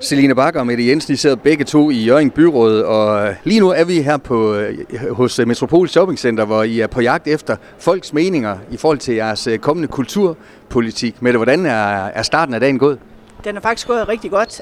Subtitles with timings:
[0.00, 3.60] Celine Bakker og Mette Jensen, I sidder begge to i Jørgen Byråd, og øh, lige
[3.60, 4.78] nu er vi her på, øh,
[5.10, 8.98] hos øh, Metropol Shopping Center, hvor I er på jagt efter folks meninger i forhold
[8.98, 11.22] til jeres kommende kulturpolitik.
[11.22, 12.98] Mette, hvordan er, er starten af dagen gået?
[13.44, 14.60] Den er faktisk gået rigtig godt.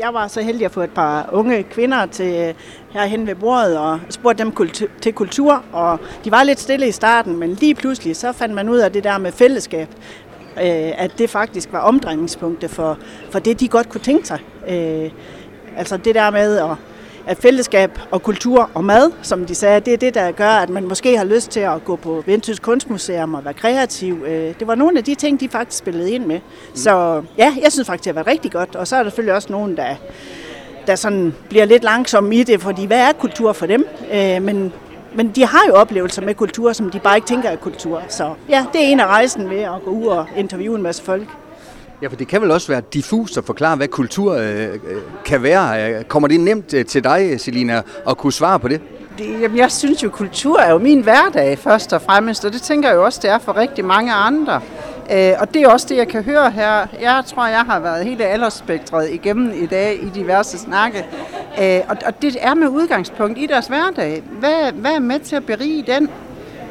[0.00, 2.54] Jeg var så heldig at få et par unge kvinder til
[2.90, 4.68] herhen ved bordet og spurgte dem
[5.00, 8.68] til kultur, og de var lidt stille i starten, men lige pludselig så fandt man
[8.68, 9.88] ud af det der med fællesskab.
[10.56, 12.98] Øh, at det faktisk var omdrejningspunktet for,
[13.30, 14.38] for det, de godt kunne tænke sig.
[14.68, 15.10] Øh,
[15.76, 16.70] altså det der med at,
[17.26, 20.70] at fællesskab og kultur og mad, som de sagde, det er det, der gør, at
[20.70, 24.24] man måske har lyst til at gå på Ventys Kunstmuseum og være kreativ.
[24.26, 26.36] Øh, det var nogle af de ting, de faktisk spillede ind med.
[26.36, 26.76] Mm.
[26.76, 28.76] Så ja, jeg synes faktisk, det har været rigtig godt.
[28.76, 29.94] Og så er der selvfølgelig også nogen, der
[30.86, 33.86] der sådan bliver lidt langsomme i det, fordi hvad er kultur for dem?
[34.12, 34.72] Øh, men
[35.14, 38.02] men de har jo oplevelser med kultur, som de bare ikke tænker er kultur.
[38.08, 41.02] Så ja, det er en af rejsen ved at gå ud og interviewe en masse
[41.02, 41.28] folk.
[42.02, 44.78] Ja, for det kan vel også være diffust at forklare, hvad kultur øh, øh
[45.24, 46.04] kan være.
[46.04, 48.80] Kommer det nemt øh, til dig, Selina, at kunne svare på det?
[49.18, 49.40] det?
[49.40, 52.88] Jamen, jeg synes jo, kultur er jo min hverdag først og fremmest, og det tænker
[52.88, 54.60] jeg jo også, det er for rigtig mange andre.
[55.12, 56.86] Øh, og det er også det, jeg kan høre her.
[57.00, 61.06] Jeg tror, jeg har været hele aldersspektret igennem i dag i diverse snakke.
[61.60, 64.22] Øh, og, og det er med udgangspunkt i deres hverdag.
[64.30, 66.08] Hvad, hvad er med til at berige den?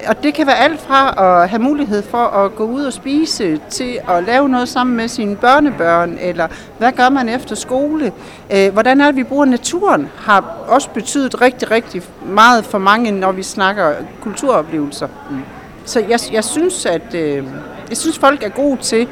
[0.07, 3.59] Og det kan være alt fra at have mulighed for at gå ud og spise,
[3.69, 8.11] til at lave noget sammen med sine børnebørn, eller hvad gør man efter skole?
[8.53, 13.11] Øh, hvordan er det, vi bruger naturen, har også betydet rigtig, rigtig meget for mange,
[13.11, 15.07] når vi snakker kulturoplevelser.
[15.29, 15.37] Mm.
[15.85, 17.43] Så jeg, jeg synes, at øh,
[17.89, 19.07] jeg synes, folk er gode til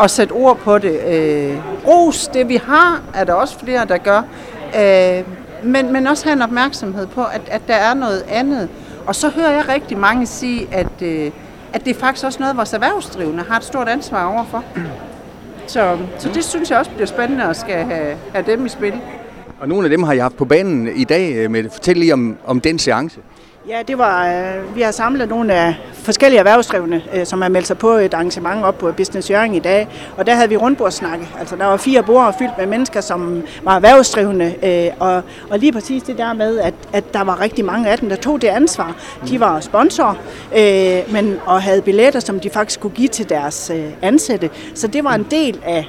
[0.00, 1.00] at sætte ord på det.
[1.06, 4.22] Øh, ros, det vi har, er der også flere, der gør.
[4.76, 5.24] Øh,
[5.62, 8.68] men, men også have en opmærksomhed på, at, at der er noget andet.
[9.06, 11.30] Og så hører jeg rigtig mange sige, at, øh,
[11.72, 14.64] at det er faktisk også noget, vores erhvervsdrivende har et stort ansvar overfor.
[15.66, 18.92] Så, så det synes jeg også bliver spændende at skal have, have dem i spil.
[19.60, 22.12] Og nogle af dem har jeg haft på banen i dag øh, med Fortæl lige
[22.12, 23.20] om, om den seance.
[23.68, 25.74] Ja, det var, øh, vi har samlet nogle af
[26.08, 29.58] forskellige erhvervsdrivende, øh, som har meldt sig på et arrangement op på Business Jørgen i
[29.58, 29.88] dag.
[30.16, 31.28] Og der havde vi rundbordssnakke.
[31.40, 34.54] Altså der var fire bord fyldt med mennesker, som var erhvervsdrivende.
[34.62, 37.98] Øh, og, og lige præcis det der med, at, at der var rigtig mange af
[37.98, 38.96] dem, der tog det ansvar.
[39.28, 40.14] De var sponsorer,
[40.56, 44.50] øh, men, og havde billetter, som de faktisk kunne give til deres øh, ansatte.
[44.74, 45.88] Så det var en del af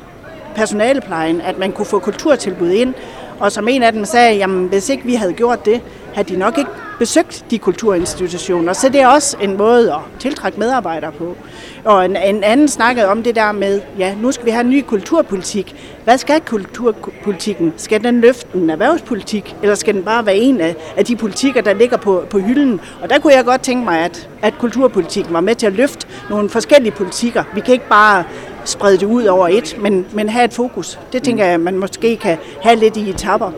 [0.55, 2.93] personaleplejen, at man kunne få kulturtilbud ind.
[3.39, 5.81] Og som en af dem sagde, jamen hvis ikke vi havde gjort det,
[6.19, 8.73] havde de nok ikke besøgt de kulturinstitutioner.
[8.73, 11.35] Så det er også en måde at tiltrække medarbejdere på.
[11.85, 14.69] Og en, en anden snakkede om det der med, ja, nu skal vi have en
[14.69, 15.75] ny kulturpolitik.
[16.03, 17.73] Hvad skal kulturpolitikken?
[17.77, 21.61] Skal den løfte en erhvervspolitik, eller skal den bare være en af, af de politikker,
[21.61, 22.81] der ligger på, på hylden?
[23.01, 26.07] Og der kunne jeg godt tænke mig, at, at kulturpolitikken var med til at løfte
[26.29, 27.43] nogle forskellige politikker.
[27.53, 28.23] Vi kan ikke bare
[28.65, 30.99] sprede det ud over et, men, men have et fokus.
[31.13, 33.51] Det tænker jeg, man måske kan have lidt i etapper.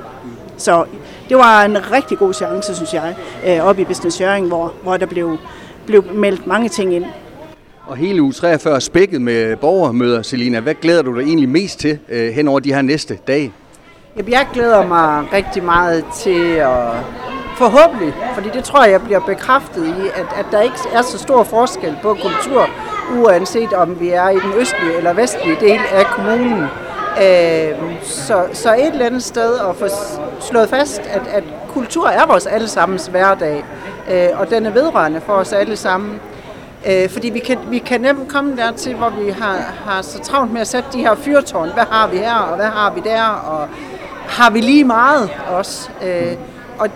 [0.58, 0.86] Så
[1.32, 3.16] det var en rigtig god seance, synes jeg,
[3.48, 5.38] øh, oppe i Business Jørgen, hvor, hvor der blev,
[5.86, 7.06] blev meldt mange ting ind.
[7.88, 10.60] Og hele uge 43 er spækket med borgermøder, Selina.
[10.60, 13.54] Hvad glæder du dig egentlig mest til øh, hen over de her næste dage?
[14.30, 16.92] Jeg glæder mig rigtig meget til at
[17.58, 21.44] forhåbentlig, fordi det tror jeg bliver bekræftet i, at, at der ikke er så stor
[21.44, 22.70] forskel på kultur,
[23.18, 26.64] uanset om vi er i den østlige eller vestlige del af kommunen.
[27.18, 29.88] Øh, så, så et eller andet sted at få
[30.40, 33.66] slået fast, at, at kultur er vores allesammens hverdag,
[34.12, 36.20] øh, og den er vedrørende for os alle sammen.
[36.88, 40.54] Øh, fordi vi kan, vi kan nemt komme dertil, hvor vi har, har så travlt
[40.54, 41.70] med at sætte de her fyrtårn.
[41.74, 43.68] Hvad har vi her, og hvad har vi der, og
[44.28, 45.90] har vi lige meget også?
[46.04, 46.34] Øh,
[46.80, 46.90] og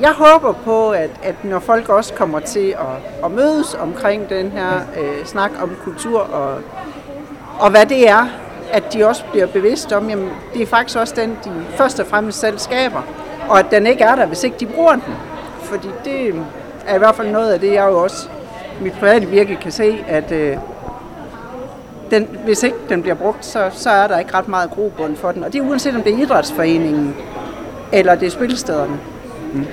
[0.00, 4.50] jeg håber på, at, at når folk også kommer til at, at mødes omkring den
[4.50, 6.58] her øh, snak om kultur og,
[7.58, 8.26] og hvad det er,
[8.74, 10.18] at de også bliver bevidst om, at
[10.54, 13.02] det er faktisk også den, de først og fremmest selv skaber,
[13.48, 15.14] og at den ikke er der, hvis ikke de bruger den.
[15.62, 16.34] Fordi det
[16.86, 18.28] er i hvert fald noget af det, jeg jo også
[18.80, 20.56] mit private virke kan se, at øh,
[22.10, 25.32] den, hvis ikke den bliver brugt, så, så er der ikke ret meget grobund for
[25.32, 25.44] den.
[25.44, 27.16] Og det er uanset om det er idrætsforeningen,
[27.92, 28.98] eller det er spilstederne.
[29.52, 29.66] Mm.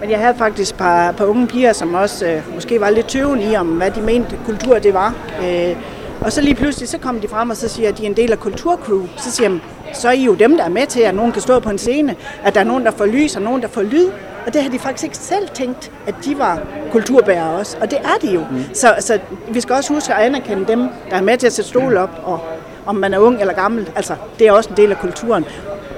[0.00, 3.06] Men jeg havde faktisk et par, par unge piger, som også øh, måske var lidt
[3.06, 5.14] tøven i, om hvad de mente kultur det var.
[5.42, 5.76] Øh,
[6.20, 8.16] og så lige pludselig, så kommer de frem og så siger, at de er en
[8.16, 9.06] del af kulturcrew.
[9.16, 9.60] Så siger de,
[9.94, 11.78] så er I jo dem, der er med til, at nogen kan stå på en
[11.78, 14.08] scene, at der er nogen, der får lys og nogen, der får lyd.
[14.46, 16.60] Og det har de faktisk ikke selv tænkt, at de var
[16.92, 17.76] kulturbærere også.
[17.80, 18.40] Og det er de jo.
[18.50, 18.64] Mm.
[18.74, 19.18] Så, så
[19.48, 22.20] vi skal også huske at anerkende dem, der er med til at sætte stol op,
[22.24, 22.40] og
[22.86, 23.90] om man er ung eller gammel.
[23.96, 25.44] Altså, det er også en del af kulturen.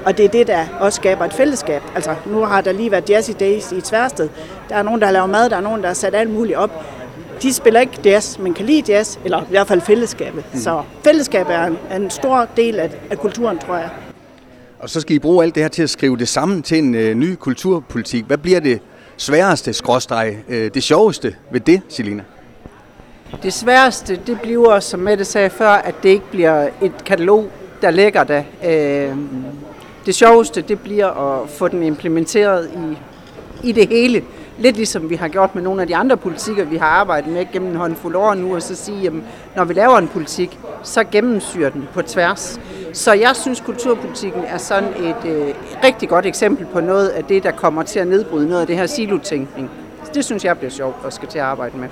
[0.04, 1.82] Og det er det, der også skaber et fællesskab.
[1.94, 4.28] Altså, nu har der lige været Jazzy Days i Tværsted.
[4.68, 6.58] Der er nogen, der har lavet mad, der er nogen, der har sat alt muligt
[6.58, 6.70] op
[7.42, 10.44] de spiller ikke jazz, men kan lide jazz, eller i hvert fald fællesskabet.
[10.52, 10.60] Mm.
[10.60, 13.90] Så fællesskabet er en, er en stor del af, af kulturen, tror jeg.
[14.78, 16.94] Og så skal I bruge alt det her til at skrive det sammen til en
[16.94, 18.24] øh, ny kulturpolitik.
[18.24, 18.80] Hvad bliver det
[19.16, 22.22] sværeste, skråstreg, øh, det sjoveste ved det, Selina?
[23.42, 27.50] Det sværeste, det bliver, som Mette sagde før, at det ikke bliver et katalog,
[27.82, 28.42] der ligger der.
[28.64, 29.16] Øh,
[30.06, 32.98] det sjoveste, det bliver at få den implementeret i,
[33.68, 34.22] i det hele.
[34.58, 37.46] Lidt ligesom vi har gjort med nogle af de andre politikker, vi har arbejdet med
[37.52, 39.12] gennem en håndfuld år nu, og så sige, at
[39.56, 42.60] når vi laver en politik, så gennemsyrer den på tværs.
[42.92, 45.54] Så jeg synes, kulturpolitikken er sådan et øh,
[45.84, 48.76] rigtig godt eksempel på noget af det, der kommer til at nedbryde noget af det
[48.76, 49.70] her silotænkning.
[50.14, 51.88] Det synes jeg bliver sjovt at skal til at arbejde med.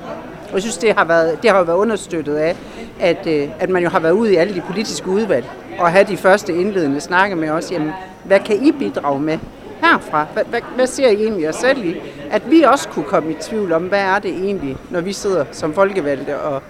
[0.48, 2.56] Og jeg synes, det har været, det har været understøttet af,
[3.00, 5.46] at, øh, at man jo har været ude i alle de politiske udvalg
[5.78, 7.72] og have de første indledende snakke med os.
[7.72, 7.92] Jamen,
[8.24, 9.38] hvad kan I bidrage med
[9.84, 10.26] herfra?
[10.32, 11.94] Hvad, hvad, hvad ser I egentlig jer selv i?
[12.30, 15.44] At vi også kunne komme i tvivl om, hvad er det egentlig, når vi sidder
[15.52, 16.62] som folkevalgte og,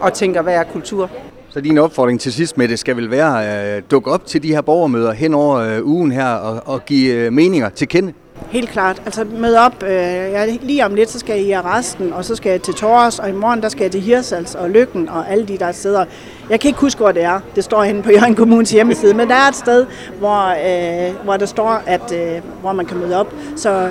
[0.00, 1.10] og tænker, hvad er kultur?
[1.50, 4.42] Så din opfordring til sidst med det skal vel være at øh, dukke op til
[4.42, 8.12] de her borgermøder hen over øh, ugen her og, og give øh, meninger til kende?
[8.50, 9.02] Helt klart.
[9.04, 9.82] Altså møde op.
[9.82, 12.74] Øh, jeg, lige om lidt, så skal jeg i arresten, og så skal jeg til
[12.74, 15.72] Torres, og i morgen, der skal jeg til Hirsals og Lykken og alle de der
[15.72, 16.04] steder.
[16.50, 17.40] Jeg kan ikke huske, hvor det er.
[17.56, 19.86] Det står henne på Jørgen Kommunes hjemmeside, men der er et sted,
[20.18, 23.34] hvor, øh, hvor der står, at, øh, hvor man kan møde op.
[23.56, 23.90] Så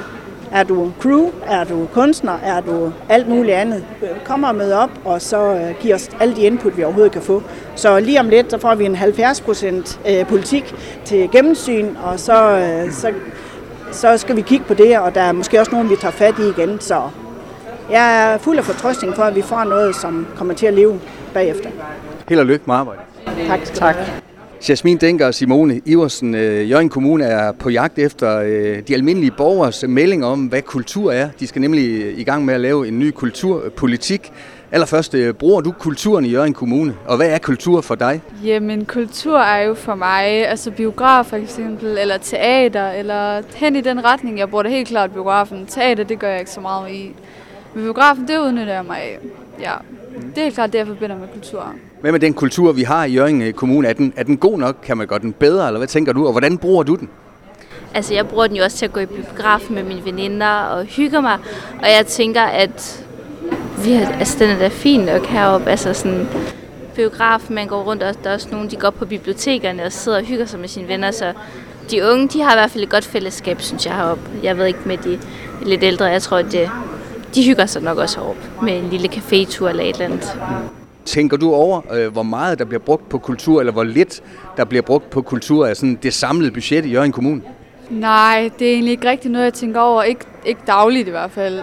[0.52, 1.30] er du crew?
[1.48, 2.40] Er du kunstner?
[2.44, 3.84] Er du alt muligt andet?
[4.02, 7.12] Øh, kom og møde op, og så øh, giv os alle de input, vi overhovedet
[7.12, 7.44] kan få.
[7.76, 10.76] Så lige om lidt, så får vi en 70 procent øh, politik
[11.06, 13.12] til gennemsyn, og så, øh, så,
[13.92, 16.40] så skal vi kigge på det, og der er måske også nogen, vi tager fat
[16.40, 16.80] i igen.
[16.80, 17.02] Så
[17.92, 21.00] jeg er fuld af fortrøstning for, at vi får noget, som kommer til at leve
[21.34, 21.70] bagefter.
[22.30, 23.04] Held og lykke med arbejdet.
[23.48, 23.60] Tak.
[23.74, 23.96] tak.
[24.70, 29.32] Jasmin Denker og Simone Iversen, øh, Jørgen Kommune er på jagt efter øh, de almindelige
[29.38, 31.30] borgers melding om, hvad kultur er.
[31.40, 34.32] De skal nemlig i gang med at lave en ny kulturpolitik.
[34.72, 38.22] Allerførst, øh, bruger du kulturen i Jørgen Kommune, og hvad er kultur for dig?
[38.44, 43.82] Jamen, kultur er jo for mig, altså biograf for eksempel, eller teater, eller hen i
[43.82, 44.40] den retning.
[44.40, 45.66] Jeg bruger det helt klart biografen.
[45.66, 47.16] Teater, det gør jeg ikke så meget i.
[47.74, 49.20] Men biografen, det udnytter jeg mig af.
[49.60, 49.74] Ja,
[50.30, 51.74] det er helt klart det, jeg forbinder med kultur.
[52.02, 53.88] Hvad med den kultur, vi har i Jørgen Kommune?
[53.88, 54.78] Er den, er den god nok?
[54.84, 56.26] Kan man gøre den bedre, eller hvad tænker du?
[56.26, 57.10] Og hvordan bruger du den?
[57.94, 60.86] Altså, jeg bruger den jo også til at gå i biografen med mine veninder og
[60.86, 61.38] hygge mig.
[61.82, 63.07] Og jeg tænker, at
[63.84, 65.70] vi har, altså, den er da fin nok heroppe.
[65.70, 66.28] Altså sådan,
[66.96, 70.18] biograf, man går rundt, og der er også nogen, de går på bibliotekerne og sidder
[70.18, 71.12] og hygger sig med sine venner.
[71.12, 71.34] Så
[71.92, 74.24] de unge, de har i hvert fald et godt fællesskab, synes jeg, heroppe.
[74.44, 75.20] Jeg ved ikke med de
[75.66, 76.70] lidt ældre, jeg tror, at det,
[77.36, 80.38] de hygger sig nok også heroppe med en lille cafétur eller et eller andet.
[81.06, 84.22] Tænker du over, øh, hvor meget der bliver brugt på kultur, eller hvor lidt
[84.58, 87.42] der bliver brugt på kultur af sådan det samlede budget i Jørgen Kommune?
[87.90, 90.04] Nej, det er egentlig ikke rigtig noget, jeg tænker over.
[90.04, 91.60] Ikke, ikke dagligt i hvert fald.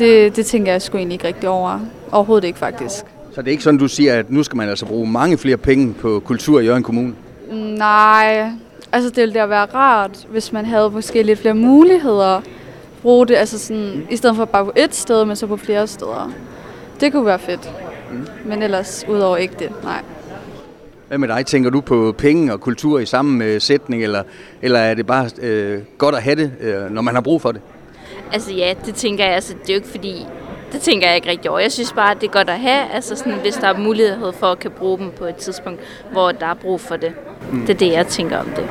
[0.00, 1.80] Det, det tænker jeg sgu egentlig ikke rigtig over.
[2.12, 3.04] Overhovedet ikke faktisk.
[3.34, 5.56] Så det er ikke sådan, du siger, at nu skal man altså bruge mange flere
[5.56, 7.14] penge på kultur i Jørgen Kommune?
[7.78, 8.50] Nej,
[8.92, 12.40] altså det ville da være rart, hvis man havde måske lidt flere muligheder
[13.02, 15.86] bruge det, altså sådan, i stedet for bare på et sted, men så på flere
[15.86, 16.32] steder.
[17.00, 17.70] Det kunne være fedt.
[18.12, 18.26] Mm.
[18.44, 20.02] Men ellers udover ikke det, nej.
[21.08, 21.46] Hvad med dig?
[21.46, 24.22] Tænker du på penge og kultur i samme øh, sætning, eller,
[24.62, 27.52] eller er det bare øh, godt at have det, øh, når man har brug for
[27.52, 27.60] det?
[28.32, 29.34] Altså ja, det tænker jeg.
[29.34, 30.26] Altså, det er jo ikke fordi,
[30.72, 31.58] det tænker jeg ikke rigtig over.
[31.60, 34.46] Jeg synes bare, det er godt at have, altså sådan, hvis der er mulighed for
[34.46, 35.80] at kan bruge dem på et tidspunkt,
[36.12, 37.12] hvor der er brug for det.
[37.52, 37.60] Mm.
[37.60, 38.64] Det er det, jeg tænker om det.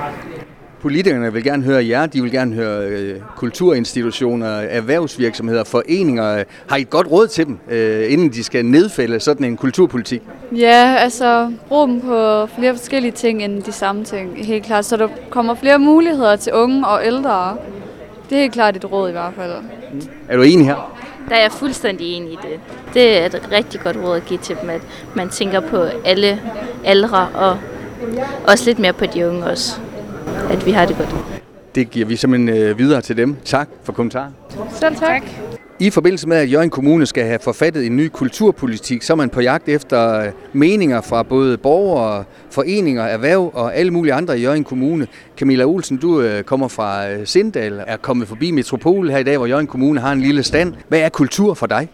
[0.82, 6.44] Politikerne vil gerne høre jer, de vil gerne høre øh, kulturinstitutioner, erhvervsvirksomheder, foreninger.
[6.70, 10.22] Har I et godt råd til dem, øh, inden de skal nedfælde sådan en kulturpolitik?
[10.56, 14.86] Ja, altså brug dem på flere forskellige ting end de samme ting, helt klart.
[14.86, 17.58] Så der kommer flere muligheder til unge og ældre.
[18.30, 19.52] Det er helt klart et råd i hvert fald.
[20.30, 20.96] Er du enig her?
[21.30, 22.60] Der er jeg fuldstændig enig i det.
[22.94, 24.82] Det er et rigtig godt råd at give til dem, at
[25.16, 26.42] man tænker på alle
[26.86, 27.58] aldre og
[28.48, 29.80] også lidt mere på de unge også
[30.50, 31.16] at vi har det godt.
[31.76, 33.36] Det giver vi simpelthen øh, videre til dem.
[33.46, 34.36] Tak for kommentaren.
[34.80, 35.24] Selv tak.
[35.82, 39.30] I forbindelse med, at Jørgen Kommune skal have forfattet en ny kulturpolitik, så er man
[39.30, 44.42] på jagt efter øh, meninger fra både borgere, foreninger, erhverv og alle mulige andre i
[44.42, 45.08] Jørgen Kommune.
[45.38, 49.38] Camilla Olsen, du øh, kommer fra øh, Sindal, er kommet forbi Metropol her i dag,
[49.38, 50.74] hvor Jørgen Kommune har en lille stand.
[50.88, 51.90] Hvad er kultur for dig?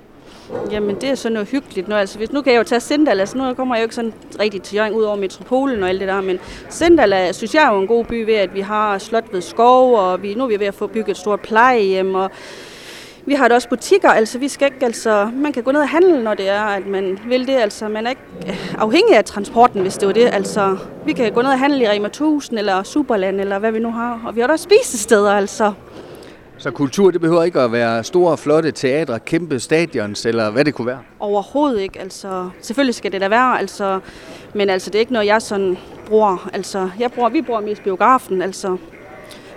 [0.71, 1.87] Jamen, det er sådan noget hyggeligt.
[1.87, 3.95] Nu, altså, hvis, nu kan jeg jo tage Sindal, altså nu kommer jeg jo ikke
[3.95, 6.39] sådan rigtig til Jørgen ud over metropolen og alt det der, men
[6.69, 9.41] Sindal er, synes jeg er jo en god by ved, at vi har slot ved
[9.41, 12.31] skov, og vi, nu er vi ved at få bygget et stort plejehjem, og
[13.25, 15.89] vi har da også butikker, altså vi skal ikke, altså, man kan gå ned og
[15.89, 18.21] handle, når det er, at man vil det, altså man er ikke
[18.77, 21.87] afhængig af transporten, hvis det var det, altså vi kan gå ned og handle i
[21.87, 25.31] Rema 1000 eller Superland, eller hvad vi nu har, og vi har da også spisesteder,
[25.31, 25.73] altså
[26.57, 30.73] så kultur, det behøver ikke at være store, flotte teatre, kæmpe stadions, eller hvad det
[30.73, 30.99] kunne være?
[31.19, 31.99] Overhovedet ikke.
[31.99, 33.99] Altså, selvfølgelig skal det da være, altså,
[34.53, 35.77] men altså, det er ikke noget, jeg sådan
[36.07, 36.49] bruger.
[36.53, 38.77] Altså, jeg bruger, vi bruger mest biografen, altså,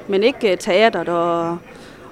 [0.09, 1.59] men ikke uh, teateret og,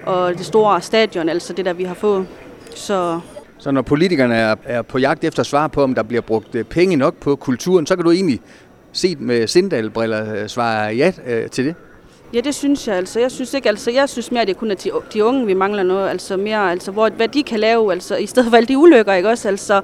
[0.06, 2.26] og det store stadion, altså det der, vi har fået.
[2.75, 3.20] Så
[3.58, 6.64] Så når politikerne er, er på jagt efter svar på, om der bliver brugt øh,
[6.64, 8.40] penge nok på kulturen, så kan du egentlig
[8.92, 11.75] set med Sindal-briller øh, svare ja øh, til det?
[12.34, 13.20] Ja, det synes jeg altså.
[13.20, 15.82] Jeg synes ikke, altså, jeg synes mere, det kun er de, de unge, vi mangler
[15.82, 16.08] noget.
[16.08, 19.12] Altså mere, altså, hvor, hvad de kan lave, altså, i stedet for alle de ulykker,
[19.12, 19.48] ikke også?
[19.48, 19.80] Altså,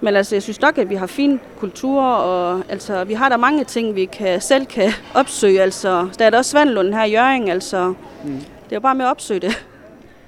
[0.00, 3.36] men altså, jeg synes nok, at vi har fin kultur, og altså, vi har der
[3.36, 5.62] mange ting, vi kan, selv kan opsøge.
[5.62, 7.94] Altså, der er der også Svandlund her i Jørgen, altså.
[8.24, 8.40] Mm.
[8.66, 9.66] Det er jo bare med at opsøge det.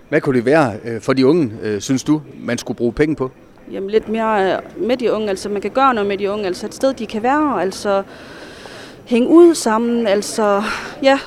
[0.08, 3.16] Hvad kunne det være øh, for de unge, øh, synes du, man skulle bruge penge
[3.16, 3.30] på?
[3.72, 6.46] Jamen lidt mere øh, med de unge, altså man kan gøre noget med de unge,
[6.46, 8.02] altså et sted, de kan være, altså
[9.04, 10.62] hænge ud sammen, altså
[11.02, 11.18] ja,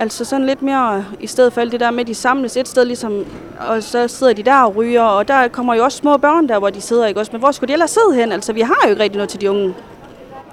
[0.00, 2.84] altså sådan lidt mere, i stedet for alt det der med, de samles et sted
[2.84, 3.24] ligesom,
[3.68, 6.58] og så sidder de der og ryger, og der kommer jo også små børn der,
[6.58, 8.32] hvor de sidder, ikke også, men hvor skulle de ellers sidde hen?
[8.32, 9.74] Altså vi har jo ikke rigtig noget til de unge,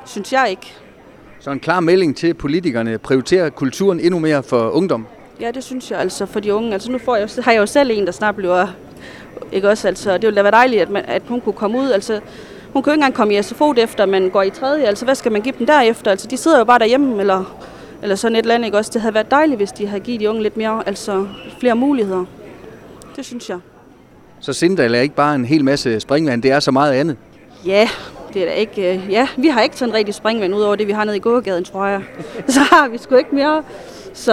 [0.06, 0.74] synes jeg ikke.
[1.40, 5.08] Så en klar melding til politikerne, prioritere kulturen endnu mere for ungdom.
[5.42, 6.74] Ja, det synes jeg altså for de unge.
[6.74, 8.68] Altså nu får jeg, har jeg jo selv en, der snart bliver,
[9.52, 11.92] ikke også, altså det ville da være dejligt, at, man, at hun kunne komme ud,
[11.92, 12.20] altså
[12.74, 15.16] hun kan jo ikke engang komme i SFO efter, man går i tredje, altså hvad
[15.16, 16.12] skal man give dem derefter?
[16.12, 17.58] Altså de sidder jo bare derhjemme, eller,
[18.02, 18.92] eller sådan et eller andet, ikke også?
[18.94, 21.28] Det havde været dejligt, hvis de havde givet de unge lidt mere, altså
[21.60, 22.26] flere muligheder.
[23.16, 23.58] Det synes jeg.
[24.40, 27.18] Så Sindal er ikke bare en hel masse springvand, det er så meget andet.
[27.66, 27.90] Ja,
[28.34, 28.94] det er da ikke...
[28.94, 31.20] øh, Ja, vi har ikke sådan rigtig springvand ud over det, vi har nede i
[31.20, 32.02] gågaden, tror jeg.
[32.48, 33.64] Så har vi sgu ikke mere.
[34.14, 34.32] Så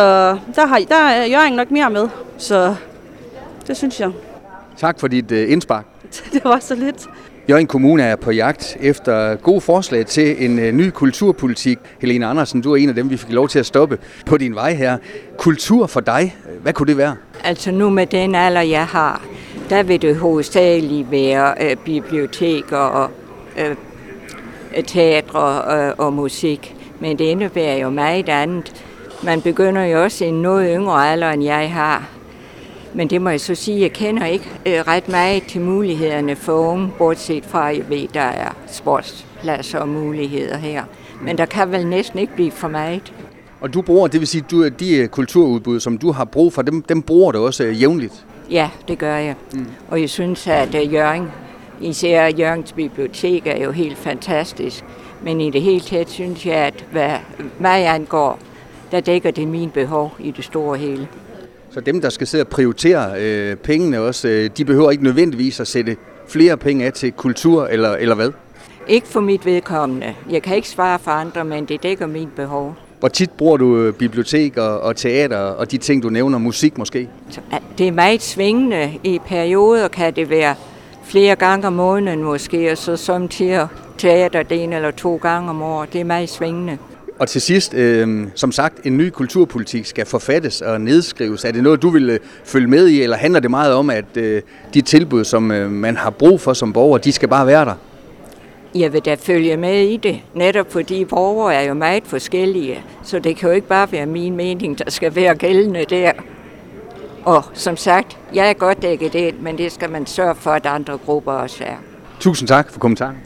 [0.55, 2.09] der, har, der er Jørgen nok mere med.
[2.38, 2.75] Så
[3.67, 4.11] det synes jeg.
[4.76, 5.85] Tak for dit øh, indspark.
[6.33, 7.07] Det var så lidt.
[7.50, 11.78] Jørgen Kommune er på jagt efter gode forslag til en øh, ny kulturpolitik.
[12.00, 14.55] Helene Andersen, du er en af dem, vi fik lov til at stoppe på din
[14.55, 14.99] vej her.
[15.37, 17.17] Kultur for dig, hvad kunne det være?
[17.45, 19.23] Altså nu med den alder, jeg har,
[19.71, 23.11] der vil det hovedsageligt være øh, biblioteker og
[23.57, 23.76] øh,
[24.87, 26.75] teatre og, og musik.
[27.00, 28.85] Men det indebærer jo meget andet.
[29.23, 32.09] Man begynder jo også i en noget yngre alder, end jeg har.
[32.95, 36.52] Men det må jeg så sige, jeg kender ikke øh, ret meget til mulighederne for
[36.52, 40.85] unge, bortset fra, at jeg ved, der er sportspladser og muligheder her.
[41.23, 43.12] Men der kan vel næsten ikke blive for meget.
[43.61, 46.62] Og du bruger, det vil sige, du, de øh, kulturudbud, som du har brug for,
[46.62, 48.26] dem, dem bruger du også øh, jævnligt.
[48.50, 49.35] Ja, det gør jeg.
[49.52, 49.67] Mm.
[49.88, 51.28] Og jeg synes, at uh, Jørgen,
[51.80, 54.85] især Jørgens bibliotek, er jo helt fantastisk.
[55.23, 57.11] Men i det hele taget synes jeg, at hvad
[57.61, 58.38] mig angår,
[58.90, 61.08] der dækker det min behov i det store hele.
[61.70, 65.61] Så dem, der skal sidde og prioritere øh, pengene også, øh, de behøver ikke nødvendigvis
[65.61, 65.97] at sætte
[66.28, 68.30] flere penge af til kultur, eller, eller hvad?
[68.88, 70.14] Ikke for mit vedkommende.
[70.30, 72.75] Jeg kan ikke svare for andre, men det dækker min behov.
[73.00, 76.78] Hvor tit bruger du øh, bibliotek og, og teater og de ting, du nævner, musik
[76.78, 77.08] måske?
[77.78, 78.92] Det er meget svingende.
[79.04, 80.54] I perioder kan det være
[81.09, 83.67] flere gange om måneden måske, og så samtidig
[83.99, 85.93] teater det en eller to gange om året.
[85.93, 86.79] Det er meget svingende.
[87.19, 91.45] Og til sidst, øh, som sagt, en ny kulturpolitik skal forfattes og nedskrives.
[91.45, 94.17] Er det noget, du vil øh, følge med i, eller handler det meget om, at
[94.17, 94.43] øh,
[94.75, 97.75] de tilbud, som øh, man har brug for som borger, de skal bare være der?
[98.75, 103.19] Jeg vil da følge med i det, netop fordi borgere er jo meget forskellige, så
[103.19, 106.12] det kan jo ikke bare være min mening, der skal være gældende der.
[107.28, 110.66] Og som sagt, jeg er godt dækket ind, men det skal man sørge for, at
[110.66, 111.76] andre grupper også er.
[112.20, 113.16] Tusind tak for kommentaren.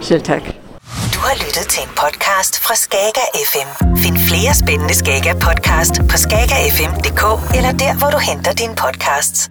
[0.00, 0.42] Selv tak.
[1.14, 3.96] Du har lyttet til en podcast fra Skager FM.
[3.96, 7.22] Find flere spændende Skager podcast på skagerfm.dk
[7.56, 9.50] eller der, hvor du henter dine podcasts.